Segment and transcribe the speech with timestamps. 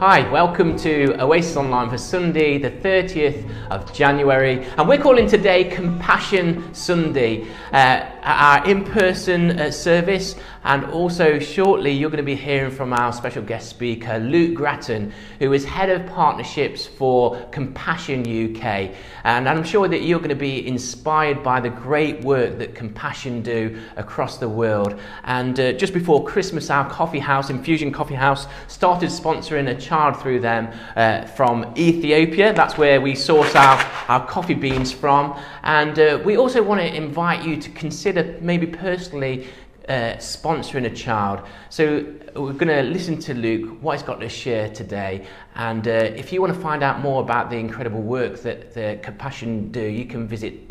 [0.00, 5.70] Hi, welcome to Oasis Online for Sunday, the 30th of January, and we're calling today
[5.70, 10.34] Compassion Sunday, uh, our in person uh, service.
[10.66, 15.12] And also, shortly, you're going to be hearing from our special guest speaker, Luke Gratton,
[15.38, 18.92] who is head of partnerships for Compassion UK.
[19.24, 23.42] And I'm sure that you're going to be inspired by the great work that Compassion
[23.42, 24.98] do across the world.
[25.24, 30.18] And uh, just before Christmas, our coffee house, Infusion Coffee House, started sponsoring a child
[30.20, 32.54] through them uh, from Ethiopia.
[32.54, 33.78] That's where we source our,
[34.08, 35.38] our coffee beans from.
[35.64, 39.48] And uh, we also want to invite you to consider maybe personally
[39.88, 41.40] uh, sponsoring a child.
[41.68, 45.26] So we're going to listen to Luke, what he's got to share today.
[45.54, 48.98] And uh, if you want to find out more about the incredible work that the
[49.02, 50.68] Compassion do, you can visit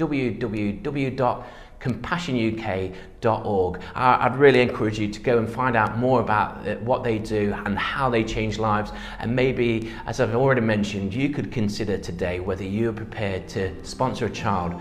[1.83, 3.81] www.compassionuk.org.
[3.95, 7.53] I'd really encourage you to go and find out more about uh, what they do
[7.65, 8.91] and how they change lives.
[9.19, 14.25] And maybe, as I've already mentioned, you could consider today whether you're prepared to sponsor
[14.25, 14.73] a child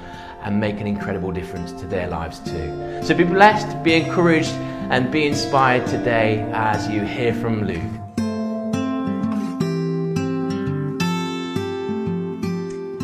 [0.43, 3.01] and make an incredible difference to their lives too.
[3.03, 4.53] So be blessed, be encouraged,
[4.91, 8.02] and be inspired today as you hear from Luke.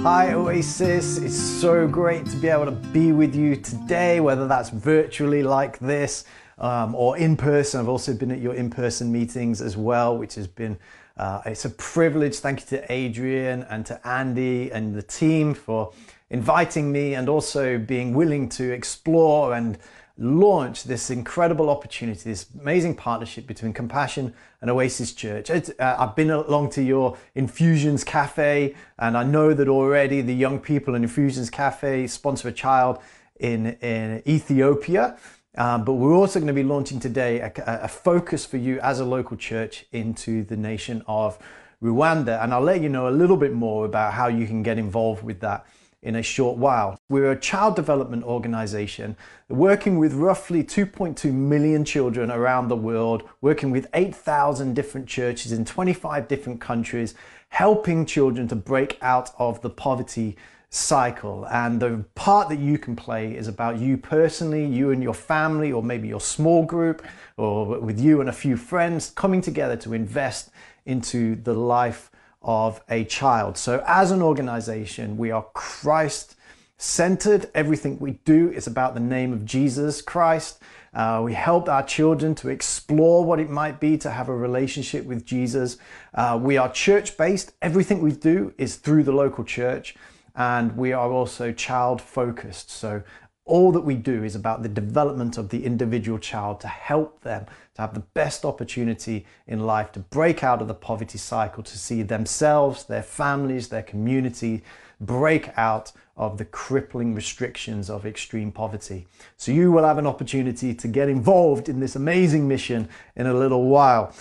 [0.03, 4.71] Hi Oasis, it's so great to be able to be with you today, whether that's
[4.71, 6.25] virtually like this
[6.59, 7.81] um, or in person.
[7.81, 10.79] I've also been at your in person meetings as well, which has been
[11.17, 12.37] uh, it's a privilege.
[12.37, 15.93] Thank you to Adrian and to Andy and the team for
[16.31, 19.79] inviting me and also being willing to explore and
[20.19, 25.49] launch this incredible opportunity, this amazing partnership between Compassion and Oasis Church.
[25.49, 30.59] Uh, I've been along to your Infusions Cafe, and I know that already the young
[30.59, 32.99] people in Infusions Cafe sponsor a child
[33.39, 35.17] in, in Ethiopia.
[35.57, 39.01] Um, but we're also going to be launching today a, a focus for you as
[39.01, 41.39] a local church into the nation of
[41.83, 42.43] Rwanda.
[42.43, 45.23] And I'll let you know a little bit more about how you can get involved
[45.23, 45.67] with that
[46.03, 46.99] in a short while.
[47.09, 49.17] We're a child development organization
[49.49, 55.65] working with roughly 2.2 million children around the world, working with 8,000 different churches in
[55.65, 57.15] 25 different countries,
[57.49, 60.37] helping children to break out of the poverty
[60.71, 61.47] cycle.
[61.51, 65.73] And the part that you can play is about you personally, you and your family,
[65.73, 67.05] or maybe your small group,
[67.37, 70.51] or with you and a few friends coming together to invest
[70.85, 72.11] into the life
[72.49, 73.59] of a child.
[73.59, 76.35] So, as an organization, we are Christ
[76.79, 77.51] centered.
[77.55, 80.63] Everything we do is about the name of Jesus Christ.
[80.95, 85.05] Uh, we help our children to explore what it might be to have a relationship
[85.05, 85.77] with Jesus.
[86.15, 87.53] Uh, we are church based.
[87.61, 89.95] Everything we do is through the local church.
[90.35, 92.71] And we are also child focused.
[92.71, 93.03] So
[93.49, 97.47] all that we do is about the development of the individual child to help them
[97.75, 101.79] to have the best opportunity in life to break out of the poverty cycle, to
[101.79, 104.63] see themselves, their families, their community
[105.01, 109.07] break out of the crippling restrictions of extreme poverty.
[109.37, 113.35] So you will have an opportunity to get involved in this amazing mission in a
[113.35, 114.13] little while.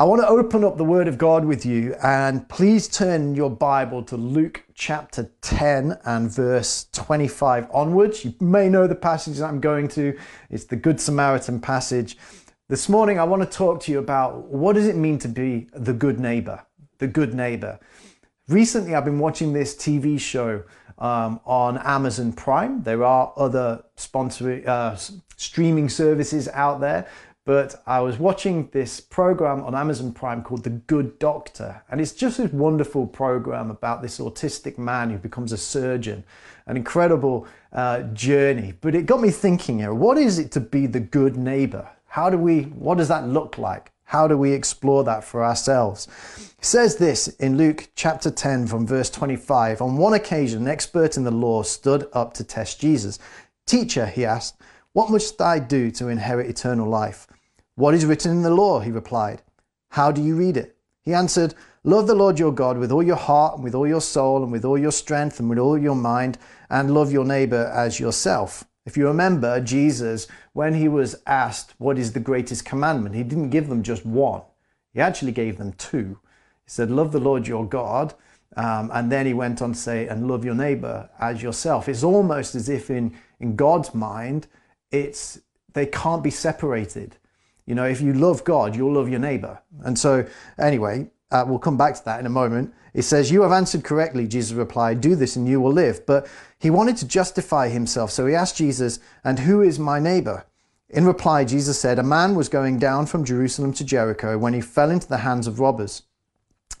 [0.00, 3.50] I want to open up the Word of God with you, and please turn your
[3.50, 8.24] Bible to Luke chapter 10 and verse 25 onwards.
[8.24, 10.18] You may know the passage I'm going to,
[10.48, 12.16] it's the Good Samaritan passage.
[12.68, 15.68] This morning, I want to talk to you about what does it mean to be
[15.74, 16.64] the good neighbor?
[16.96, 17.78] The good neighbor.
[18.48, 20.62] Recently, I've been watching this TV show
[20.96, 22.82] um, on Amazon Prime.
[22.84, 24.96] There are other sponsoring uh,
[25.36, 27.06] streaming services out there,
[27.44, 32.12] but I was watching this program on Amazon Prime called The Good Doctor, and it's
[32.12, 36.24] just a wonderful program about this autistic man who becomes a surgeon.
[36.66, 38.74] An incredible uh, journey.
[38.80, 41.88] But it got me thinking here what is it to be the good neighbor?
[42.06, 43.92] How do we, what does that look like?
[44.04, 46.08] How do we explore that for ourselves?
[46.58, 49.80] It says this in Luke chapter 10 from verse 25.
[49.80, 53.20] On one occasion, an expert in the law stood up to test Jesus.
[53.66, 54.56] Teacher, he asked,
[54.92, 57.26] what must I do to inherit eternal life?
[57.74, 58.80] What is written in the law?
[58.80, 59.42] He replied.
[59.90, 60.76] How do you read it?
[61.02, 64.00] He answered, Love the Lord your God with all your heart and with all your
[64.00, 66.38] soul and with all your strength and with all your mind,
[66.68, 68.64] and love your neighbor as yourself.
[68.84, 73.50] If you remember, Jesus, when he was asked what is the greatest commandment, he didn't
[73.50, 74.42] give them just one.
[74.92, 76.18] He actually gave them two.
[76.64, 78.14] He said, Love the Lord your God.
[78.56, 81.88] Um, and then he went on to say, and love your neighbor as yourself.
[81.88, 84.48] It's almost as if in, in God's mind,
[84.90, 85.40] it's
[85.72, 87.16] they can't be separated.
[87.66, 89.60] You know, if you love God, you'll love your neighbor.
[89.84, 90.26] And so,
[90.58, 92.74] anyway, uh, we'll come back to that in a moment.
[92.94, 96.04] It says, You have answered correctly, Jesus replied, Do this and you will live.
[96.06, 96.26] But
[96.58, 98.10] he wanted to justify himself.
[98.10, 100.46] So he asked Jesus, And who is my neighbor?
[100.88, 104.60] In reply, Jesus said, A man was going down from Jerusalem to Jericho when he
[104.60, 106.02] fell into the hands of robbers.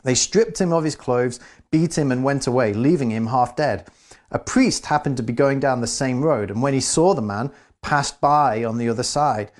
[0.02, 1.38] They stripped him of his clothes,
[1.70, 3.86] beat him, and went away, leaving him half dead.
[4.32, 7.22] A priest happened to be going down the same road, and when he saw the
[7.22, 9.50] man, passed by on the other side.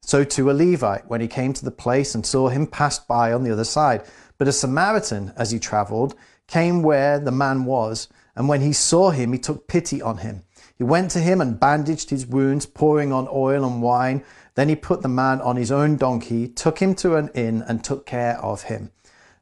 [0.00, 3.32] So too a Levite, when he came to the place and saw him, passed by
[3.32, 4.02] on the other side.
[4.38, 6.14] But a Samaritan, as he travelled,
[6.46, 10.42] came where the man was, and when he saw him, he took pity on him.
[10.76, 14.24] He went to him and bandaged his wounds, pouring on oil and wine.
[14.54, 17.84] Then he put the man on his own donkey, took him to an inn, and
[17.84, 18.90] took care of him.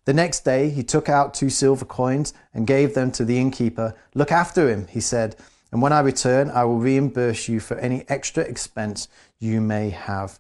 [0.05, 3.95] The next day he took out two silver coins and gave them to the innkeeper.
[4.15, 5.37] Look after him, he said,
[5.71, 10.39] and when I return, I will reimburse you for any extra expense you may have.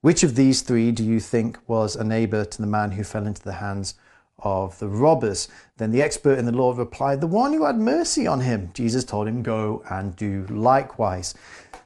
[0.00, 3.26] Which of these three do you think was a neighbor to the man who fell
[3.26, 3.94] into the hands
[4.38, 5.48] of the robbers?
[5.78, 8.70] Then the expert in the law replied, The one who had mercy on him.
[8.74, 11.34] Jesus told him, Go and do likewise.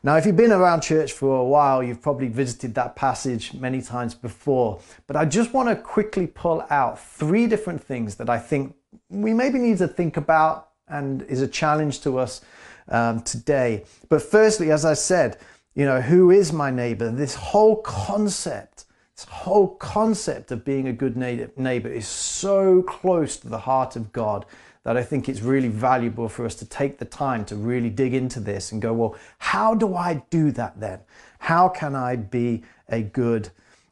[0.02, 3.80] Now, if you've been around church for a while, you've probably visited that passage many
[3.80, 4.80] times before.
[5.06, 8.74] But I just want to quickly pull out three different things that I think
[9.08, 12.42] we maybe need to think about and is a challenge to us
[12.88, 13.84] um, today.
[14.08, 15.38] But firstly, as I said,
[15.74, 17.10] you know, who is my neighbor?
[17.10, 18.84] This whole concept,
[19.16, 24.12] this whole concept of being a good neighbor is so close to the heart of
[24.12, 24.44] God
[24.84, 28.14] that I think it's really valuable for us to take the time to really dig
[28.14, 31.00] into this and go, well, how do I do that then?
[31.38, 33.50] How can I be a good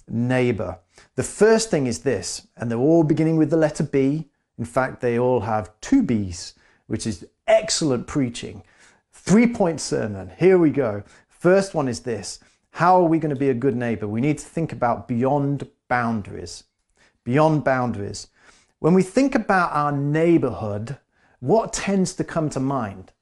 [0.09, 0.79] neighbor?
[1.15, 4.29] The first thing is this, and they're all beginning with the letter B.
[4.59, 6.55] In fact, they all have two B's,
[6.89, 8.63] which is excellent preaching.
[9.13, 10.31] Three point sermon.
[10.39, 11.03] Here we go.
[11.29, 12.41] First one is this
[12.73, 14.07] How are we going to be a good neighbor?
[14.07, 16.65] We need to think about beyond boundaries.
[17.25, 18.29] Beyond boundaries.
[18.79, 20.99] When we think about our neighborhood,
[21.41, 23.13] what tends to come to mind?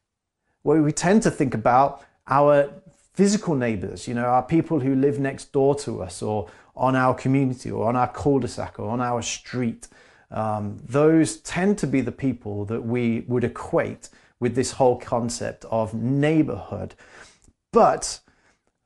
[0.62, 2.70] Well, we tend to think about our
[3.14, 7.14] physical neighbors, you know, our people who live next door to us or on our
[7.14, 9.88] community or on our cul-de-sac or on our street.
[10.30, 15.64] Um, those tend to be the people that we would equate with this whole concept
[15.66, 16.94] of neighborhood.
[17.72, 18.20] But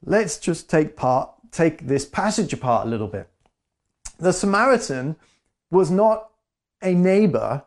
[0.05, 3.29] let's just take part, take this passage apart a little bit.
[4.19, 5.17] The Samaritan
[5.71, 6.31] was not
[6.83, 7.65] a neighbor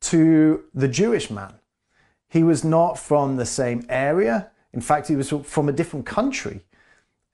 [0.00, 1.54] to the Jewish man.
[2.28, 4.50] He was not from the same area.
[4.72, 6.62] In fact, he was from a different country.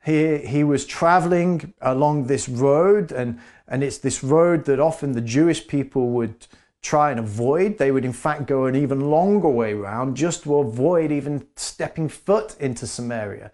[0.05, 3.39] He, he was traveling along this road, and,
[3.69, 6.47] and it's this road that often the Jewish people would
[6.83, 7.79] try and avoid.
[7.79, 12.09] They would, in fact, go an even longer way around just to avoid even stepping
[12.09, 13.51] foot into Samaria.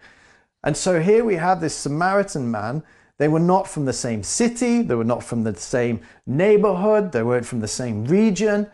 [0.63, 2.83] And so here we have this Samaritan man.
[3.17, 7.23] They were not from the same city, they were not from the same neighborhood, they
[7.23, 8.69] weren't from the same region.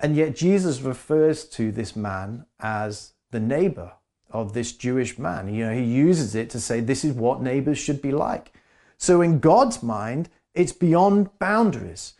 [0.00, 3.92] And yet Jesus refers to this man as the neighbor
[4.30, 5.52] of this Jewish man.
[5.52, 8.52] You know, he uses it to say this is what neighbors should be like.
[8.98, 12.14] So in God's mind, it's beyond boundaries.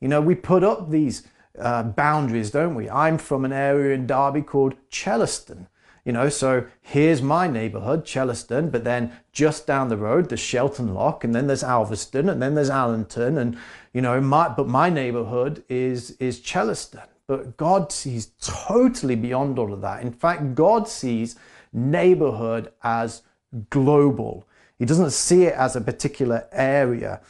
[0.00, 1.24] You know, we put up these
[1.58, 2.88] uh, boundaries, don't we?
[2.88, 5.66] I'm from an area in Derby called Chellaston.
[6.04, 10.94] You know, so here's my neighborhood, Chellaston, but then just down the road there's Shelton
[10.94, 13.58] Lock, and then there's Alvaston, and then there's Allenton, and
[13.92, 17.06] you know, my but my neighborhood is is Chellaston.
[17.26, 20.02] But God sees totally beyond all of that.
[20.02, 21.36] In fact, God sees
[21.74, 23.20] neighborhood as
[23.68, 24.48] global.
[24.78, 27.20] He doesn't see it as a particular area.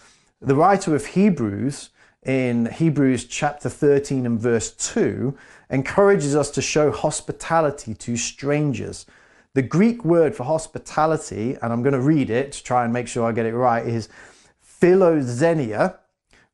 [0.40, 1.90] The writer of Hebrews
[2.28, 5.34] in Hebrews chapter 13 and verse 2
[5.70, 9.06] encourages us to show hospitality to strangers.
[9.54, 13.08] The Greek word for hospitality, and I'm going to read it to try and make
[13.08, 14.10] sure I get it right, is
[14.62, 15.96] philoxenia,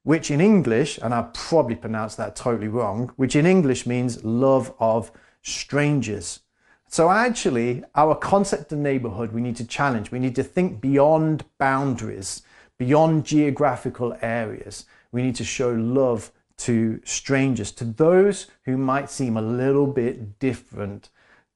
[0.05, 4.73] which in English, and I probably pronounced that totally wrong, which in English means love
[4.79, 5.11] of
[5.43, 6.39] strangers.
[6.87, 10.13] So actually, our concept of neighborhood, we need to challenge.
[10.13, 12.43] We need to think beyond boundaries,
[12.79, 14.87] beyond geographical areas.
[15.15, 20.41] We need to show love to strangers, to those who might seem a little bit
[20.41, 21.09] different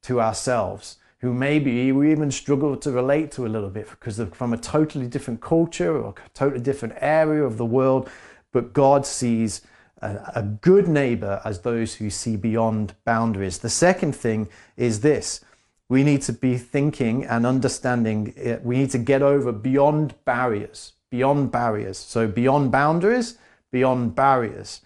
[0.03, 4.29] to ourselves, who maybe we even struggle to relate to a little bit because they're
[4.29, 8.09] from a totally different culture or a totally different area of the world.
[8.53, 9.63] But God sees
[10.03, 13.59] a, a good neighbor as those who see beyond boundaries.
[13.59, 15.45] The second thing is this
[15.89, 20.93] we need to be thinking and understanding, eh, we need to get over beyond barriers,
[21.11, 21.99] beyond barriers.
[21.99, 23.37] So, beyond boundaries
[23.71, 24.81] beyond barriers.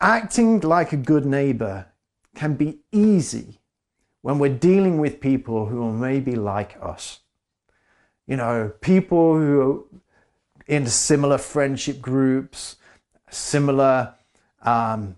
[0.00, 1.86] Acting like a good neighbor
[2.34, 3.60] can be easy
[4.22, 7.20] when we're dealing with people who are maybe like us.
[8.26, 10.00] You know, people who are
[10.66, 12.76] in similar friendship groups,
[13.28, 14.14] similar
[14.62, 15.16] um,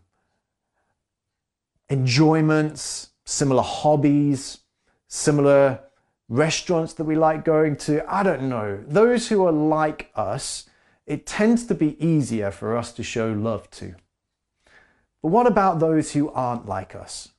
[1.91, 4.61] enjoyments, similar hobbies,
[5.09, 5.81] similar
[6.29, 8.03] restaurants that we like going to.
[8.13, 8.83] I don't know.
[8.87, 10.69] Those who are like us
[11.07, 13.95] it tends to be easier for us to show love to.
[15.23, 17.31] But what about those who aren't like us?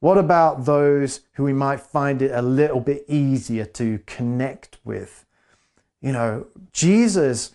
[0.00, 5.24] What about those who we might find it a little bit easier to connect with?
[6.00, 7.54] You know, Jesus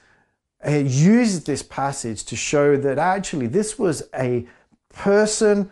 [0.66, 4.48] uh, uses this passage to show that actually this was a
[4.90, 5.70] person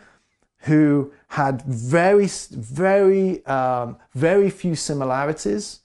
[0.59, 5.79] who had very, very, um, very few similarities.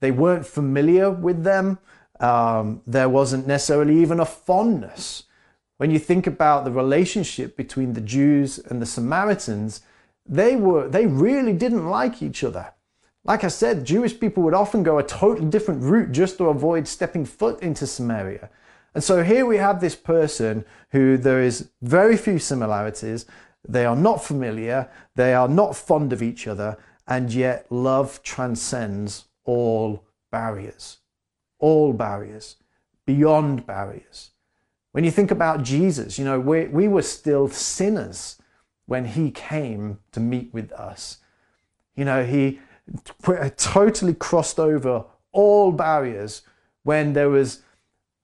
[0.00, 1.78] They weren't familiar with them.
[2.20, 5.24] Um, there wasn't necessarily even a fondness.
[5.78, 9.82] When you think about the relationship between the Jews and the Samaritans,
[10.24, 12.72] they were they really didn't like each other.
[13.24, 16.86] Like I said, Jewish people would often go a totally different route just to avoid
[16.86, 18.48] stepping foot into Samaria.
[18.94, 23.26] And so here we have this person who there is very few similarities.
[23.68, 29.24] They are not familiar, they are not fond of each other, and yet love transcends
[29.44, 30.98] all barriers.
[31.58, 32.56] All barriers,
[33.06, 34.30] beyond barriers.
[34.92, 38.40] When you think about Jesus, you know, we, we were still sinners
[38.86, 41.18] when he came to meet with us.
[41.94, 42.60] You know, he
[43.26, 46.42] uh, totally crossed over all barriers
[46.82, 47.62] when there was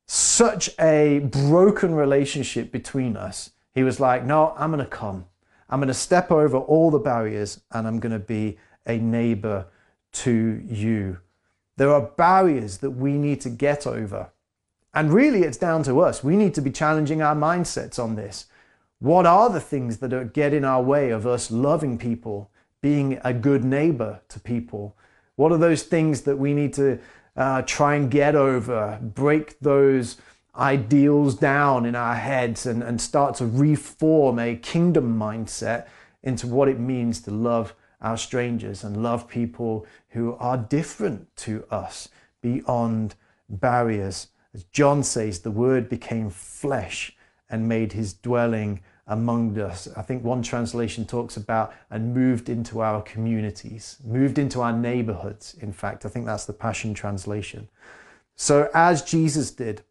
[0.07, 3.51] such a broken relationship between us.
[3.75, 5.27] He was like, No, I'm going to come.
[5.69, 9.67] I'm going to step over all the barriers and I'm going to be a neighbor
[10.13, 11.19] to you.
[11.83, 14.31] There are barriers that we need to get over.
[14.95, 16.23] And really, it's down to us.
[16.23, 18.47] We need to be challenging our mindsets on this.
[19.01, 23.35] What are the things that get in our way of us loving people, being a
[23.35, 24.97] good neighbor to people?
[25.35, 27.01] What are those things that we need to
[27.37, 30.19] uh, try and get over, break those
[30.55, 35.89] ideals down in our heads and, and start to reform a kingdom mindset
[36.23, 41.65] into what it means to love our strangers and love people who are different to
[41.71, 42.09] us
[42.43, 43.15] beyond
[43.49, 47.17] barriers as John says, the Word became flesh
[47.49, 49.89] and made his dwelling among us.
[49.97, 55.55] I think one translation talks about and moved into our communities, moved into our neighborhoods.
[55.61, 57.69] In fact, I think that's the Passion Translation.
[58.37, 59.83] So, as Jesus did,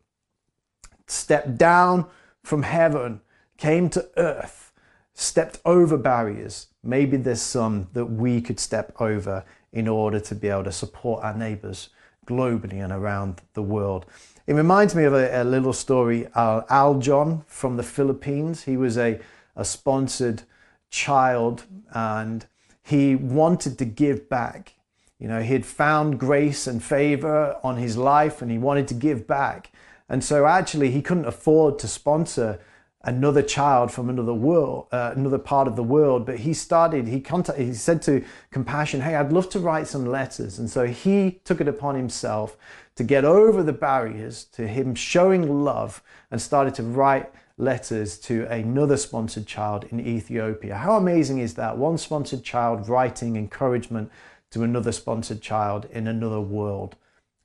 [1.07, 2.05] stepped down
[2.43, 3.21] from heaven,
[3.57, 4.71] came to earth,
[5.13, 6.67] stepped over barriers.
[6.83, 11.23] Maybe there's some that we could step over in order to be able to support
[11.23, 11.89] our neighbors
[12.25, 14.05] globally and around the world.
[14.47, 16.27] It reminds me of a, a little story.
[16.33, 19.19] Uh, Al John from the Philippines, he was a,
[19.55, 20.43] a sponsored
[20.89, 22.45] child and
[22.83, 24.75] he wanted to give back.
[25.19, 28.95] You know, he had found grace and favor on his life and he wanted to
[28.95, 29.71] give back.
[30.09, 32.59] And so actually he couldn't afford to sponsor
[33.03, 36.25] another child from another world, uh, another part of the world.
[36.25, 40.05] But he started, he contacted, he said to Compassion, hey, I'd love to write some
[40.05, 40.59] letters.
[40.59, 42.57] And so he took it upon himself
[42.95, 48.45] to get over the barriers to him showing love and started to write letters to
[48.45, 50.75] another sponsored child in Ethiopia.
[50.75, 51.77] How amazing is that?
[51.77, 54.11] One sponsored child writing encouragement
[54.51, 56.95] to another sponsored child in another world.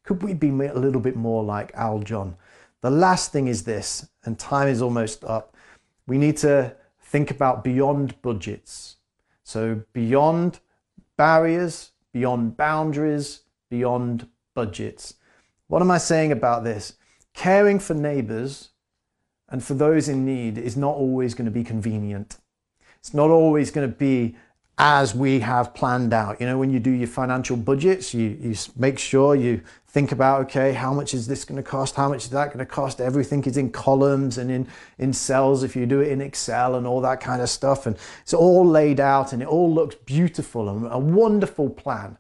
[0.03, 2.37] Could we be a little bit more like Al John?
[2.83, 5.55] The last thing is this, and time is almost up.
[6.07, 8.97] We need to think about beyond budgets.
[9.45, 10.61] So, beyond
[11.17, 13.41] barriers, beyond boundaries,
[13.71, 15.15] beyond budgets.
[15.69, 16.95] What am I saying about this?
[17.35, 18.71] Caring for neighbors
[19.49, 22.39] and for those in need is not always going to be convenient.
[22.99, 24.37] It's not always going to be
[24.79, 26.41] as we have planned out.
[26.41, 29.63] You know, when you do your financial budgets, you, you make sure you
[29.97, 31.95] think about, okay, how much is this going to cost?
[31.95, 33.01] How much is that going to cost?
[33.01, 36.87] Everything is in columns and in, in cells if you do it in Excel and
[36.87, 37.87] all that kind of stuff.
[37.87, 42.19] And it's all laid out and it all looks beautiful and a wonderful plan.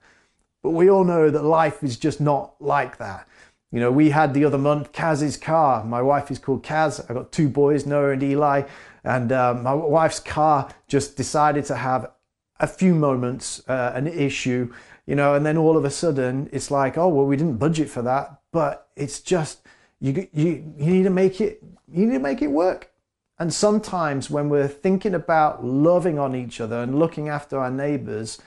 [0.62, 3.28] But we all know that life is just not like that.
[3.70, 5.84] You know, we had the other month Kaz's car.
[5.84, 6.98] My wife is called Kaz.
[6.98, 8.62] I've got two boys, Noah and Eli.
[9.04, 12.10] And uh, my wife's car just decided to have
[12.58, 14.72] a few moments, uh, an issue,
[15.06, 17.88] you know, and then all of a sudden it's like, oh, well, we didn't budget
[17.88, 18.40] for that.
[18.52, 19.60] But it's just,
[20.00, 22.90] you, you, you need to make it, you need to make it work.
[23.38, 28.38] And sometimes when we're thinking about loving on each other and looking after our neighbors,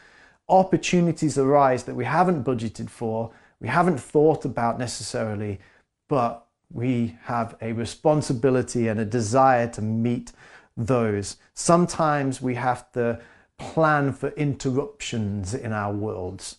[0.48, 5.60] opportunities arise that we haven't budgeted for we haven't thought about necessarily,
[6.08, 10.32] but we have a responsibility and a desire to meet
[10.78, 11.38] those.
[11.54, 13.20] Sometimes we have to
[13.60, 16.58] plan for interruptions in our worlds.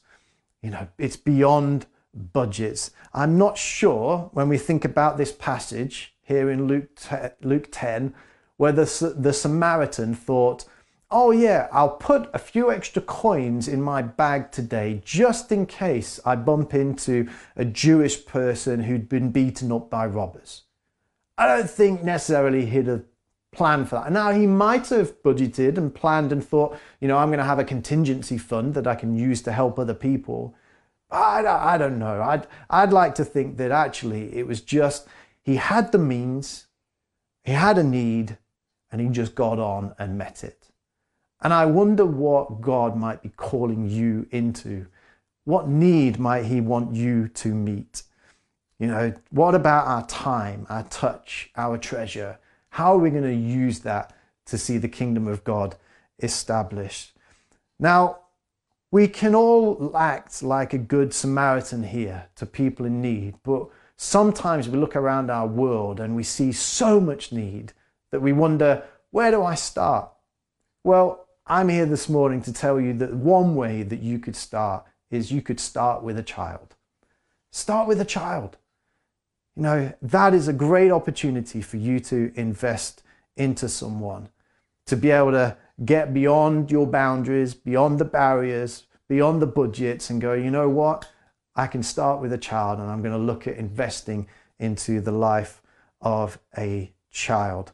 [0.62, 2.90] You know, it's beyond budgets.
[3.12, 8.14] I'm not sure when we think about this passage here in Luke 10, Luke 10
[8.61, 10.66] whether the Samaritan thought,
[11.11, 16.21] oh yeah, I'll put a few extra coins in my bag today just in case
[16.26, 17.26] I bump into
[17.57, 20.64] a Jewish person who'd been beaten up by robbers.
[21.38, 23.04] I don't think necessarily he'd have
[23.52, 24.12] planned for that.
[24.12, 27.59] Now, he might have budgeted and planned and thought, you know, I'm going to have
[27.59, 30.54] a contingency fund that I can use to help other people.
[31.11, 32.23] I, I don't know.
[32.23, 35.09] I'd, I'd like to think that actually it was just
[35.42, 36.66] he had the means,
[37.42, 38.38] he had a need,
[38.92, 40.69] and he just got on and met it.
[41.42, 44.87] And I wonder what God might be calling you into.
[45.45, 48.02] What need might He want you to meet?
[48.78, 52.38] You know, what about our time, our touch, our treasure?
[52.71, 54.15] How are we going to use that
[54.47, 55.77] to see the kingdom of God
[56.21, 57.12] established?
[57.79, 58.21] Now,
[58.91, 64.69] we can all act like a good Samaritan here to people in need, but sometimes
[64.69, 67.73] we look around our world and we see so much need
[68.11, 70.11] that we wonder, where do I start?
[70.83, 74.85] Well, I'm here this morning to tell you that one way that you could start
[75.11, 76.75] is you could start with a child.
[77.53, 78.57] Start with a child.
[79.61, 83.02] You know, that is a great opportunity for you to invest
[83.37, 84.31] into someone,
[84.87, 90.19] to be able to get beyond your boundaries, beyond the barriers, beyond the budgets, and
[90.19, 91.11] go, you know what?
[91.55, 95.12] I can start with a child and I'm going to look at investing into the
[95.12, 95.61] life
[96.00, 97.73] of a child.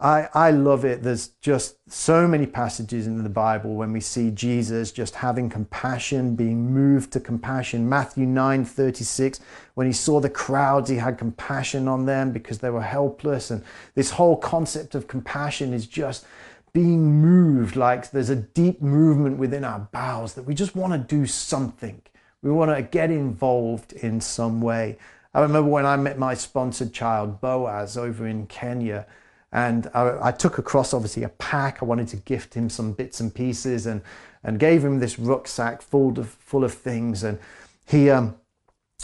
[0.00, 1.02] I, I love it.
[1.02, 6.34] There's just so many passages in the Bible when we see Jesus just having compassion,
[6.34, 7.88] being moved to compassion.
[7.88, 9.40] Matthew 9 36,
[9.74, 13.52] when he saw the crowds, he had compassion on them because they were helpless.
[13.52, 13.62] And
[13.94, 16.26] this whole concept of compassion is just
[16.72, 20.98] being moved, like there's a deep movement within our bowels that we just want to
[20.98, 22.02] do something.
[22.42, 24.98] We want to get involved in some way.
[25.32, 29.06] I remember when I met my sponsored child, Boaz, over in Kenya
[29.54, 31.78] and I, I, took across obviously a pack.
[31.80, 34.02] I wanted to gift him some bits and pieces and,
[34.42, 37.22] and gave him this rucksack full of, full of things.
[37.22, 37.38] And
[37.86, 38.34] he um,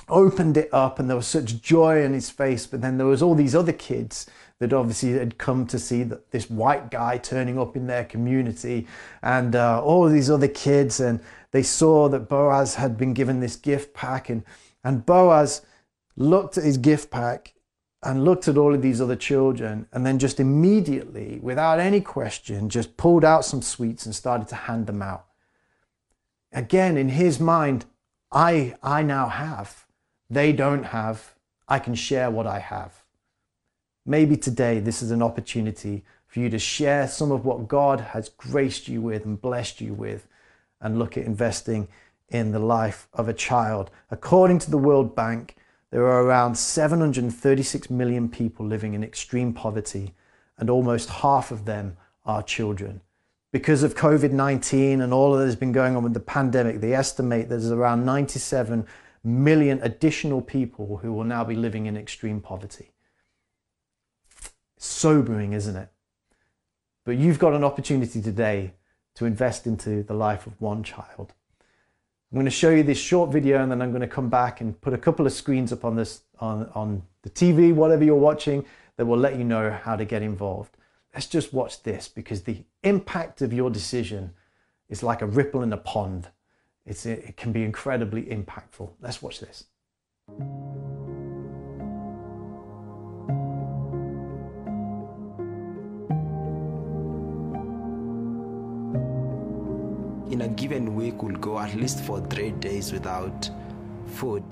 [0.08, 2.66] opened it up and there was such joy in his face.
[2.66, 4.26] But then there was all these other kids
[4.58, 8.88] that obviously had come to see that this white guy turning up in their community
[9.22, 10.98] and uh, all these other kids.
[10.98, 11.20] And
[11.52, 14.42] they saw that Boaz had been given this gift pack and,
[14.82, 15.62] and Boaz
[16.16, 17.54] looked at his gift pack
[18.02, 22.68] and looked at all of these other children and then just immediately, without any question,
[22.68, 25.26] just pulled out some sweets and started to hand them out.
[26.52, 27.84] Again, in his mind,
[28.32, 29.86] I, I now have.
[30.30, 31.34] They don't have.
[31.68, 33.04] I can share what I have.
[34.06, 38.30] Maybe today this is an opportunity for you to share some of what God has
[38.30, 40.26] graced you with and blessed you with
[40.80, 41.88] and look at investing
[42.28, 43.90] in the life of a child.
[44.10, 45.56] According to the World Bank,
[45.90, 50.14] there are around 736 million people living in extreme poverty,
[50.58, 53.00] and almost half of them are children.
[53.52, 56.94] Because of COVID 19 and all that has been going on with the pandemic, they
[56.94, 58.86] estimate there's around 97
[59.24, 62.92] million additional people who will now be living in extreme poverty.
[64.78, 65.88] Sobering, isn't it?
[67.04, 68.74] But you've got an opportunity today
[69.16, 71.34] to invest into the life of one child.
[72.30, 74.60] I'm going to show you this short video and then I'm going to come back
[74.60, 78.14] and put a couple of screens up on this on, on the TV, whatever you're
[78.14, 78.64] watching,
[78.96, 80.76] that will let you know how to get involved.
[81.12, 84.32] Let's just watch this because the impact of your decision
[84.88, 86.28] is like a ripple in a pond.
[86.86, 88.90] It's, it can be incredibly impactful.
[89.00, 89.64] Let's watch this.
[100.40, 103.50] In a given week will go at least for three days without
[104.06, 104.42] food.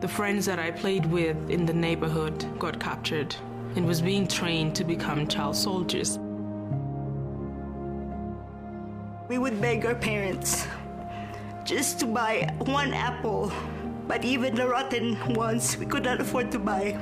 [0.00, 3.36] The friends that I played with in the neighborhood got captured
[3.76, 6.18] and was being trained to become child soldiers.
[9.28, 10.66] We would beg our parents
[11.64, 13.52] just to buy one apple,
[14.08, 16.98] but even the rotten ones we could not afford to buy.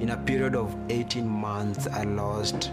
[0.00, 2.72] In a period of 18 months, I lost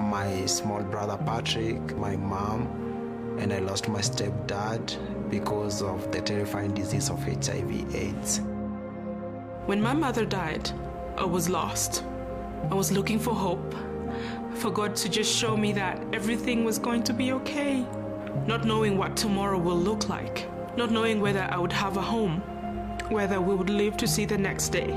[0.00, 4.96] my small brother Patrick, my mom, and I lost my stepdad
[5.30, 8.40] because of the terrifying disease of HIV/AIDS.
[9.66, 10.70] When my mother died,
[11.16, 12.04] I was lost.
[12.70, 13.74] I was looking for hope,
[14.54, 17.86] for God to just show me that everything was going to be okay.
[18.46, 22.40] Not knowing what tomorrow will look like, not knowing whether I would have a home,
[23.08, 24.96] whether we would live to see the next day.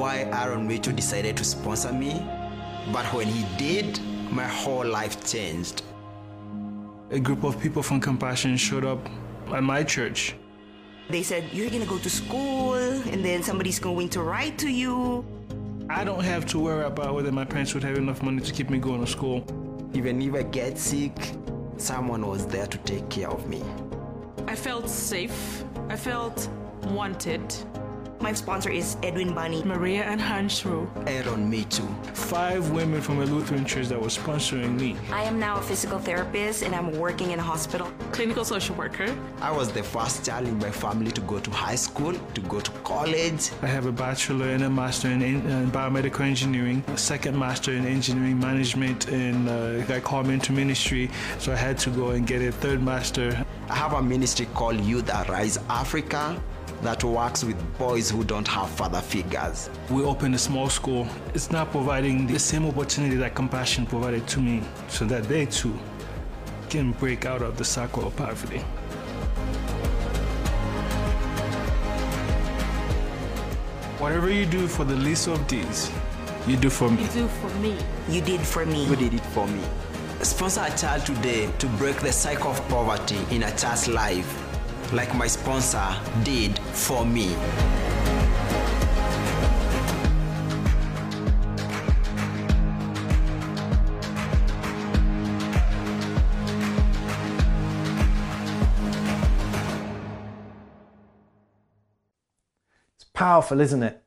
[0.00, 2.26] Why Aaron Mitchell decided to sponsor me,
[2.90, 4.00] but when he did,
[4.32, 5.82] my whole life changed.
[7.10, 9.06] A group of people from Compassion showed up
[9.52, 10.34] at my church.
[11.10, 12.76] They said, You're gonna go to school,
[13.12, 15.22] and then somebody's going to write to you.
[15.90, 18.70] I don't have to worry about whether my parents would have enough money to keep
[18.70, 19.44] me going to school.
[19.92, 21.12] Even if I get sick,
[21.76, 23.62] someone was there to take care of me.
[24.46, 25.62] I felt safe.
[25.90, 26.48] I felt
[26.86, 27.54] wanted.
[28.20, 29.64] My sponsor is Edwin Bunny.
[29.64, 30.86] Maria and Hansru.
[31.06, 31.88] Aaron, me too.
[32.12, 34.94] Five women from a Lutheran church that were sponsoring me.
[35.10, 37.90] I am now a physical therapist and I'm working in a hospital.
[38.12, 39.16] Clinical social worker.
[39.40, 42.60] I was the first child in my family to go to high school, to go
[42.60, 43.50] to college.
[43.62, 47.72] I have a bachelor and a master in, in uh, biomedical engineering, a second master
[47.72, 52.10] in engineering management, and uh, that called me into ministry, so I had to go
[52.10, 53.46] and get a third master.
[53.70, 56.38] I have a ministry called Youth Arise Africa
[56.82, 59.68] that works with boys who don't have father figures.
[59.90, 61.06] We opened a small school.
[61.34, 65.78] It's now providing the same opportunity that Compassion provided to me so that they too
[66.68, 68.58] can break out of the cycle of poverty.
[73.98, 75.90] Whatever you do for the least of these,
[76.46, 77.02] you do for me.
[77.02, 77.76] You do for me.
[78.08, 78.86] You did for me.
[78.86, 79.62] You did it for me?
[80.22, 84.39] Sponsor a child today to break the cycle of poverty in a child's life,
[84.92, 85.86] like my sponsor
[86.24, 87.36] did for me.
[102.96, 104.02] It's powerful, isn't it?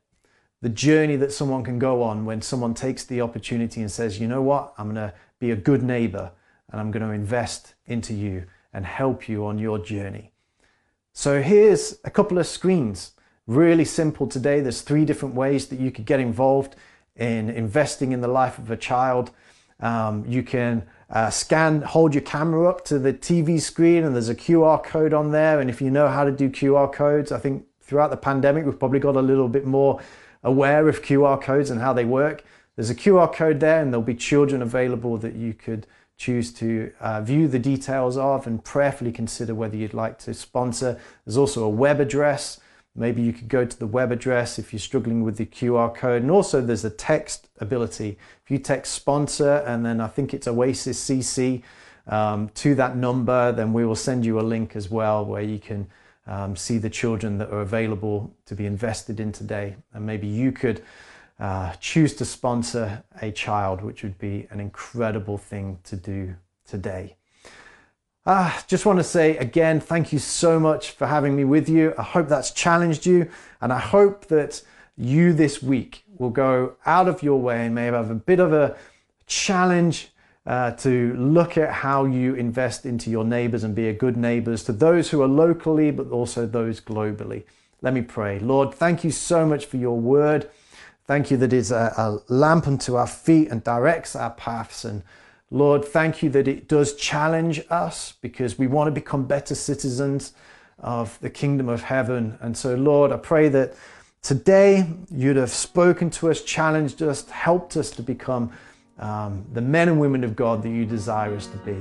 [0.60, 4.28] The journey that someone can go on when someone takes the opportunity and says, you
[4.28, 6.32] know what, I'm going to be a good neighbor
[6.70, 8.44] and I'm going to invest into you
[8.74, 10.33] and help you on your journey.
[11.16, 13.12] So here's a couple of screens.
[13.46, 14.60] Really simple today.
[14.60, 16.74] There's three different ways that you could get involved
[17.14, 19.30] in investing in the life of a child.
[19.78, 24.28] Um, you can uh, scan, hold your camera up to the TV screen, and there's
[24.28, 25.60] a QR code on there.
[25.60, 28.78] And if you know how to do QR codes, I think throughout the pandemic, we've
[28.78, 30.00] probably got a little bit more
[30.42, 32.42] aware of QR codes and how they work.
[32.74, 36.92] There's a QR code there, and there'll be children available that you could choose to
[37.00, 41.00] uh, view the details of and prayerfully consider whether you'd like to sponsor.
[41.24, 42.60] There's also a web address.
[42.96, 46.22] Maybe you could go to the web address if you're struggling with the QR code.
[46.22, 48.16] And also, there's a text ability.
[48.44, 51.62] If you text sponsor and then I think it's Oasis CC
[52.06, 55.58] um, to that number, then we will send you a link as well where you
[55.58, 55.88] can
[56.26, 59.74] um, see the children that are available to be invested in today.
[59.92, 60.82] And maybe you could
[61.38, 66.34] uh, choose to sponsor a child, which would be an incredible thing to do
[66.66, 67.16] today.
[68.26, 71.92] Uh, just want to say again, thank you so much for having me with you.
[71.98, 73.28] I hope that's challenged you,
[73.60, 74.62] and I hope that
[74.96, 78.52] you this week will go out of your way and maybe have a bit of
[78.52, 78.76] a
[79.26, 80.08] challenge
[80.46, 84.62] uh, to look at how you invest into your neighbors and be a good neighbors
[84.64, 87.44] to those who are locally, but also those globally.
[87.82, 88.38] Let me pray.
[88.38, 90.48] Lord, thank you so much for your word.
[91.06, 94.84] Thank you that it's a, a lamp unto our feet and directs our paths.
[94.84, 95.02] And
[95.50, 100.32] Lord, thank you that it does challenge us because we want to become better citizens
[100.78, 102.38] of the kingdom of heaven.
[102.40, 103.74] And so, Lord, I pray that
[104.22, 108.50] today you'd have spoken to us, challenged us, helped us to become
[108.98, 111.76] um, the men and women of God that you desire us to be.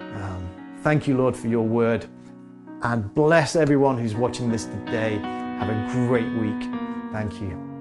[0.00, 0.48] Um,
[0.80, 2.06] thank you, Lord, for your word.
[2.82, 5.18] And bless everyone who's watching this today.
[5.18, 6.70] Have a great week.
[7.12, 7.73] Thank you.